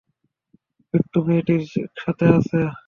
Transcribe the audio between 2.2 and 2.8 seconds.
আছে?